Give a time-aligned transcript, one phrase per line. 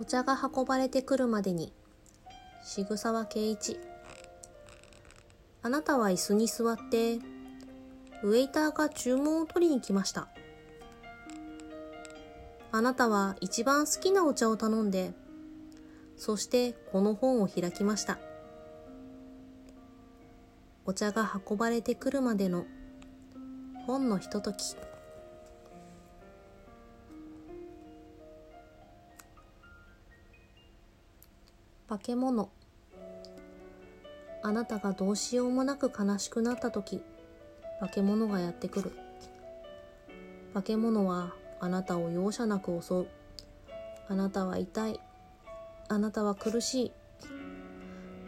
[0.00, 1.74] お茶が運ばれてくるまでに。
[2.64, 3.78] 渋沢圭一。
[5.62, 7.18] あなたは椅子に座って
[8.22, 10.28] ウェイターが注文を取りに来ました。
[12.72, 15.12] あなたは一番好きなお茶を頼んで
[16.16, 18.18] そしてこの本を開きました。
[20.86, 22.64] お茶が運ばれてくるまでの
[23.86, 24.76] 本のひととき。
[31.90, 32.48] 化け物。
[34.44, 37.02] あなたがどうしようもなく悲しくなった時
[37.80, 38.92] 化け物がやってくる。
[40.54, 43.06] 化け物はあなたを容赦なく襲う。
[44.08, 45.00] あなたは痛い。
[45.88, 46.92] あなたは苦しい。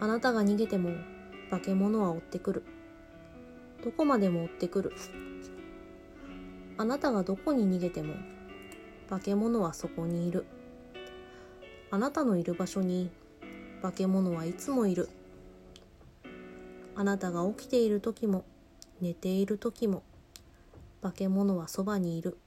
[0.00, 0.90] あなたが逃げても
[1.48, 2.64] 化け物は追ってくる。
[3.84, 4.92] どこまでも追ってくる。
[6.78, 8.14] あなたがどこに逃げても
[9.08, 10.46] 化け物はそこにいる。
[11.92, 13.12] あなたのいる場所に
[13.82, 15.08] 化け物はいつもいる。
[16.94, 18.44] あなたが起きている時も
[19.00, 20.04] 寝ている時も
[21.02, 22.38] 化け物はそばにいる。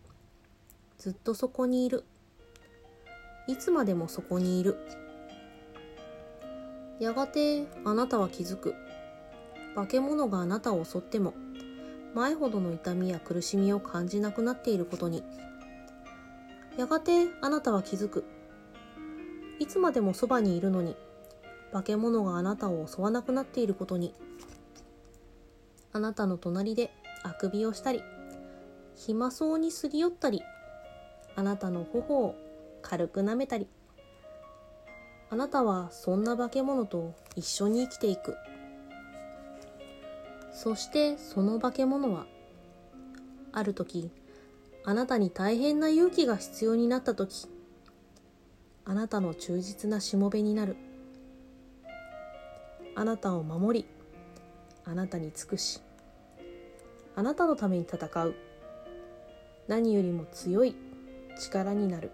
[0.98, 2.06] ずっとそこにいる。
[3.48, 4.78] いつまでもそこにいる。
[7.02, 8.74] やがてあなたは気づく。
[9.76, 11.34] 化け物があなたを襲っても
[12.14, 15.22] 前ほどの痛みや苦しみを感じなくなっていることに。
[16.78, 18.24] やがてあなたは気づく。
[19.60, 20.96] いつまでもそばにいるのに。
[21.76, 24.14] 化け物があなたを襲わなくなっていることに。
[25.92, 26.90] あなたの隣で
[27.22, 28.02] あくびをしたり
[28.96, 30.42] 暇そうにすり寄ったり
[31.36, 32.36] あなたの頬を
[32.82, 33.68] 軽く舐めたり。
[35.30, 38.38] あなたはそんな化け物と一緒に生きていく。
[40.54, 42.26] そしてその化け物は
[43.52, 44.12] ある時
[44.86, 47.50] あなたに大変な勇気が必要になった時
[48.86, 50.78] あなたの忠実なしもべになる。
[52.96, 53.86] あなたを守り
[54.86, 55.82] あなたに尽くし
[57.18, 58.36] あなたのために戦う。
[59.70, 60.76] 何よりも強い
[61.40, 62.12] 力になる。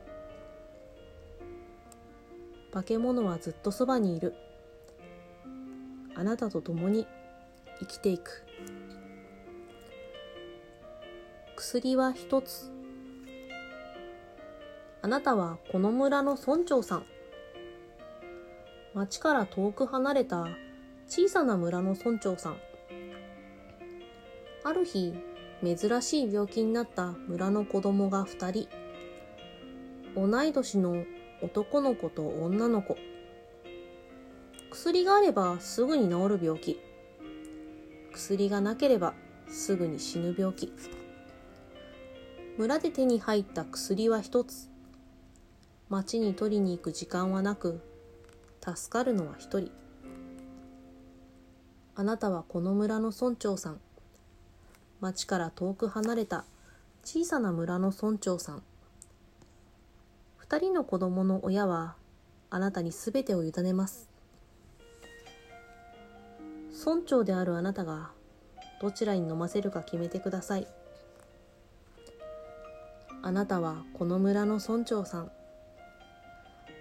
[2.71, 4.35] 化け物はずっとそばにいる。
[6.15, 7.07] あなたと共に
[7.79, 8.45] 生きていく。
[11.55, 12.71] 薬は一つ。
[15.01, 17.05] あなたはこの村の村長さん。
[18.93, 20.47] 町から遠く離れた
[21.13, 22.57] 小さな村の村長さん。
[24.63, 25.13] ある日、
[25.61, 28.69] 珍しい病気になった村の子供が二人。
[30.15, 31.03] 同い年の
[31.41, 32.95] 男の子と女の子。
[34.69, 36.79] 薬があればすぐに治る病気。
[38.13, 39.13] 薬がなければ
[39.49, 40.71] すぐに死ぬ病気。
[42.57, 44.69] 村で手に入った薬は一つ。
[45.89, 47.81] 町に取りに行く時間はなく、
[48.65, 49.80] 助かるのは一人。
[52.01, 53.79] あなたはこの村の村長さん。
[55.01, 56.45] 町から遠く離れた
[57.03, 58.63] 小さな村の村長さん。
[60.37, 61.93] 二人の子供の親は
[62.49, 64.09] あなたにすべてを委ねます。
[66.83, 68.09] 村長であるあなたが
[68.81, 70.65] どちらに飲ませるか決めてください。
[73.21, 75.31] あなたはこの村の村長さん。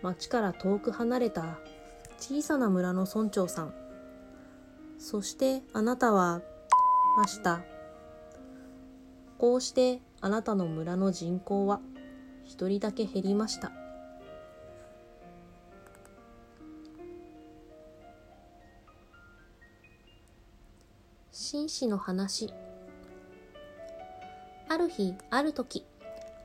[0.01, 1.59] 町から遠く離れた
[2.19, 3.80] 小さな村の村長さん。
[5.01, 6.43] そしてあなたは、
[7.17, 7.63] ました。
[9.39, 11.81] こうしてあなたの村の人口は
[12.45, 13.73] 一人だけ減りました。
[21.33, 22.53] 紳士の話
[24.69, 25.87] ある日、ある時、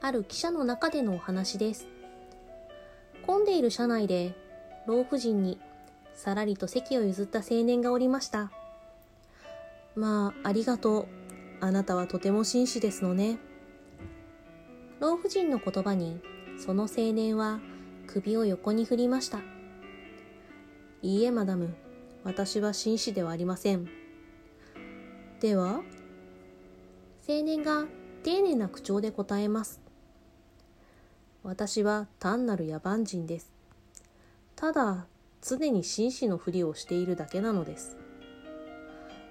[0.01, 1.87] ある記者の中でのお話です。
[3.27, 4.33] 混んでいる車内で、
[4.87, 5.59] 老婦人に
[6.15, 8.51] さらりと席を譲った青年がおりました。
[9.95, 11.07] まあ、ありがとう。
[11.61, 13.37] あなたはとても紳士ですのね。
[14.99, 16.21] 老婦人の言葉に、
[16.57, 17.59] その青年は
[18.07, 19.39] 首を横に振りました。
[21.01, 21.75] いいえ、マダム。
[22.23, 23.87] 私は紳士ではありません。
[25.39, 25.81] では
[27.27, 27.85] 青年が
[28.23, 29.81] 丁寧な口調で答えます。
[31.43, 33.53] 私は単なる野蛮人です。
[34.55, 35.05] ただ、
[35.47, 37.97] 常に紳士のふりをしているだけなのです。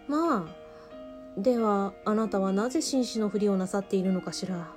[0.07, 4.73] まあ、ではあなたはなぜ紳士のふりをなさっているのかしら。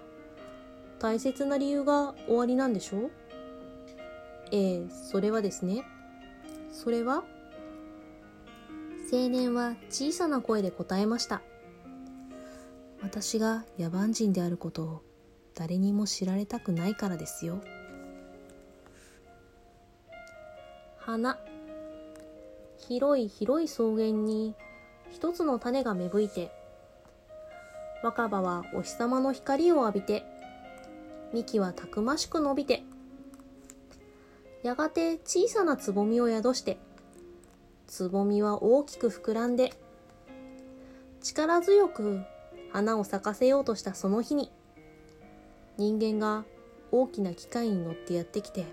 [1.00, 3.12] 大切な理由が終わりなんでしょう？
[4.52, 5.84] ええ、それはですね。
[6.72, 7.24] それは
[9.12, 11.44] 青年は小さな声で答えました。
[13.04, 15.04] 私が野蛮人であることを
[15.54, 17.62] 誰にも知られたくないからですよ。
[21.08, 21.40] 花。
[22.90, 24.56] 広い広い草原に
[25.10, 26.52] 一つの種が芽吹いて
[28.04, 30.26] 若葉はお日様の光を浴びて
[31.32, 32.84] 幹はたくましく伸びて
[34.64, 36.78] やがて小さなつぼみを宿して
[37.88, 39.72] つぼみは大きく膨らんで
[41.22, 42.20] 力強く
[42.74, 44.52] 花を咲かせようとしたその日に
[45.78, 46.44] 人間が
[46.92, 48.66] 大きな機械に乗ってやってきて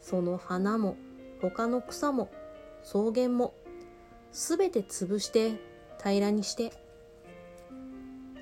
[0.00, 0.96] その花も
[1.40, 2.30] 他の草も
[2.82, 3.54] 草原も
[4.32, 5.60] すべて潰して
[6.02, 6.72] 平らにして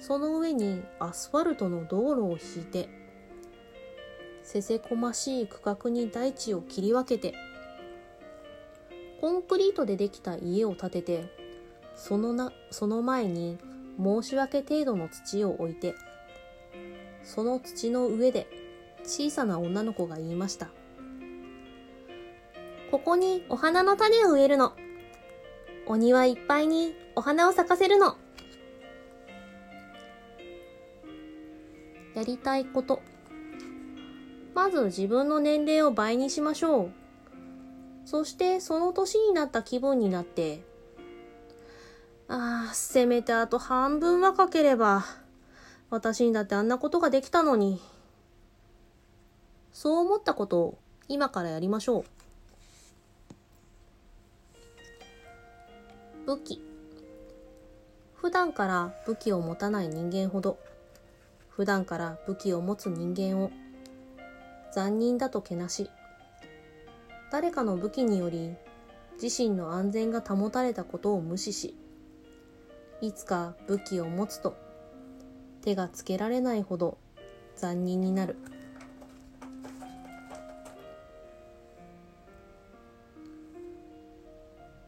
[0.00, 2.88] その上にアスファルトの道路を引いて
[4.42, 7.34] せせこましい区画に大地を切り分けて
[9.20, 11.32] コンクリートでできた家を建てて
[11.96, 13.56] そのなその前に
[13.98, 15.94] 申し訳程度の土を置いて
[17.22, 18.46] その土の上で
[19.02, 20.68] 小さな女の子が言いました。
[22.94, 24.72] ここにお花の種を植えるの。
[25.88, 28.16] お庭いっぱいにお花を咲かせるの。
[32.14, 33.02] やりたいこと。
[34.54, 36.90] まず自分の年齢を倍にしましょう。
[38.04, 40.62] そしてその年になった気分になって、
[42.28, 45.04] ああ、せめてあと半分若ければ、
[45.90, 47.82] 私にだってあんなことができたのに。
[49.72, 52.13] そう思ったことを今からやりましょう。
[56.26, 56.58] 武器。
[58.14, 60.58] 普段から武器を持たない人間ほど、
[61.50, 63.50] 普段から武器を持つ人間を、
[64.72, 65.90] 残忍だとけなし、
[67.30, 68.54] 誰かの武器により
[69.22, 71.76] 自身の安全が保たれたことを無視し、
[73.02, 74.56] いつか武器を持つと
[75.60, 76.96] 手がつけられないほど
[77.54, 78.36] 残忍になる。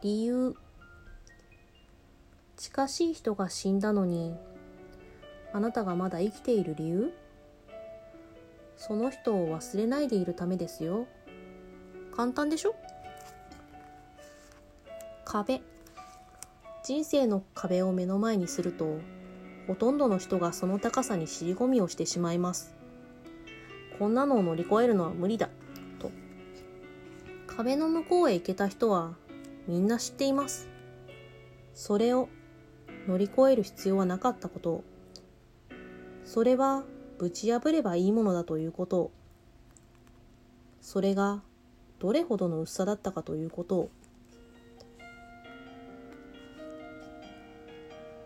[0.00, 0.56] 理由
[2.76, 4.34] 近しい人が死んだのに
[5.55, 7.14] あなたがまだ生きている理由？
[8.76, 11.06] その人を忘れないでいるためですよ。
[12.14, 12.75] 簡単でしょ？
[15.25, 15.62] 壁。
[16.84, 18.99] 人生の壁を目の前にすると
[19.67, 22.75] ほとんどの人がその高さに尻込みをしてしまいます。
[23.99, 25.49] こんなのを乗り越えるのは無理だ。
[25.99, 26.11] と。
[27.46, 29.14] 壁の向こうへ行けた人は
[29.67, 30.69] みんな知っています。
[31.73, 32.28] それを
[33.06, 34.85] 乗り越える必要はなかったこと。
[36.25, 36.85] それは
[37.19, 39.12] ぶち破ればいいものだということ。
[40.81, 41.43] それが
[41.99, 43.88] どれほどの薄さだったかということ。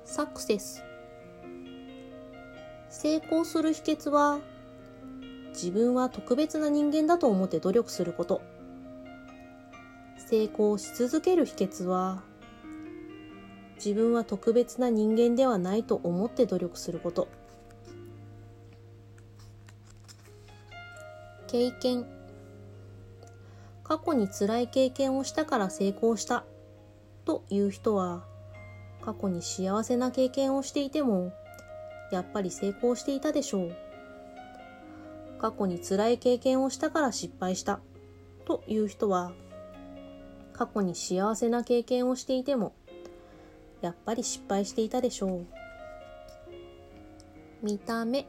[0.05, 0.83] サクセス。
[2.89, 4.41] 成功する秘訣は
[5.51, 8.43] 自分は特別な人間だと思って努力すること。
[10.17, 12.23] 成功し続ける秘訣は
[13.83, 17.29] 自分は特別な人間ではないと思って努力すること。
[21.47, 22.07] 経験。
[23.83, 26.45] 過去に辛い経験をしたから成功した。
[27.25, 28.25] という人は
[29.03, 31.33] 過去に幸せな経験をしていても
[32.13, 33.77] やっぱり成功していたでしょう。
[35.41, 37.81] 過去に辛い経験をしたから失敗した。
[38.45, 39.33] という人は
[40.53, 42.75] 過去に幸せな経験をしていても、
[43.81, 45.47] やっぱり失敗していたでしょう。
[47.63, 48.27] 見た目。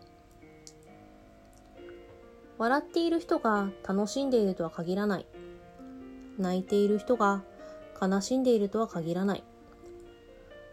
[2.58, 5.26] 笑っている人が楽しんでいるとは限らない。
[6.38, 7.44] 泣いている人が
[8.02, 9.44] 悲しんでいるとは限らない。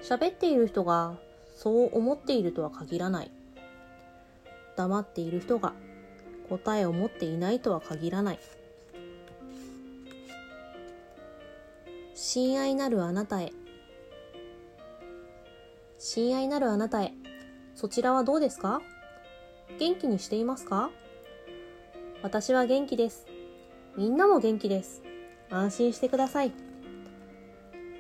[0.03, 1.15] 喋っている人が
[1.57, 3.31] そう思っているとは限らない。
[4.77, 5.73] 黙っている人が
[6.49, 8.39] 答えを持っていないとは限らない。
[12.15, 13.53] 親愛なるあなたへ。
[16.11, 17.13] 親愛なるあなたへ。
[17.75, 18.81] そちらはどうですか？
[19.79, 20.89] 元気にしていますか？
[22.23, 23.27] 私は元気です。
[23.95, 25.03] みんなも元気です。
[25.51, 26.53] 安心してください。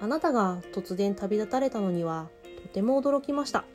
[0.01, 2.29] あなたが突然旅立たれたのには
[2.63, 3.67] とても驚きました。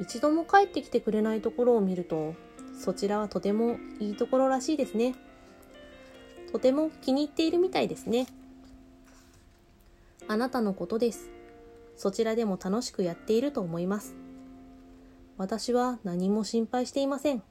[0.00, 2.34] 一度も帰ってきてくれないところを見ると、
[2.80, 5.14] そちらはとてもいいところらしいですね。
[6.50, 8.26] とても気に入っているみたいですね。
[10.28, 11.28] あなたのことです。
[11.98, 14.14] そちらでも楽しくやっていると思います。
[15.36, 17.42] 私は何も心配していません。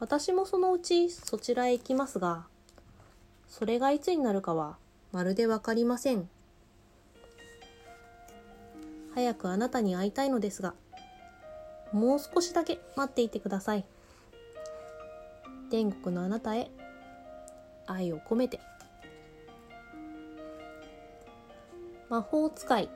[0.00, 2.46] 私もそのうちそちらへ行きますが、
[3.46, 4.76] それがいつになるかは
[5.12, 6.28] まるでわかりません。
[9.14, 10.74] 早くあなたに会いたいのですが、
[11.92, 13.84] もう少しだけ待っていてください。
[15.70, 16.72] 天国のあなたへ、
[17.86, 18.58] 愛を込めて
[22.08, 22.88] 魔法使い。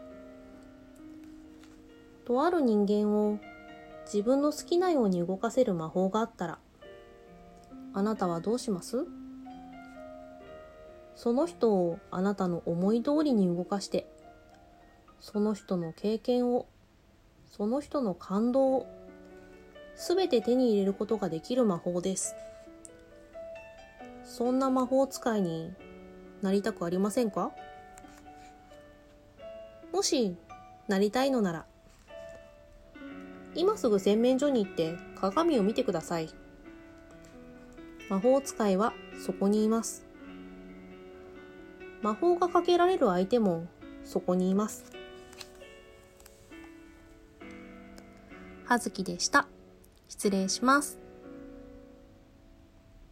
[2.24, 3.38] とある人間を
[4.04, 6.58] 自分の好きなように動かせる魔法があったら
[7.92, 9.04] あなたはどうします？
[11.16, 14.06] その人をあなたの思い通りに動かして
[15.18, 16.66] その人の経験を
[17.46, 18.86] その人の感動を
[19.96, 22.36] すべて手に入れることができる魔法です。
[24.24, 25.72] そんな魔法使いに
[26.42, 27.50] なりたくありませんか？
[29.92, 30.36] もし
[30.88, 31.66] なりたいのなら
[33.54, 36.30] 今すぐ洗面所に行って鏡を見てください。
[38.08, 38.92] 魔法使いは
[39.24, 40.06] そこにいます。
[42.02, 43.66] 魔法がかけられる相手も
[44.04, 44.84] そこにいます。
[48.64, 49.48] はずきでした。
[50.08, 50.99] 失礼します。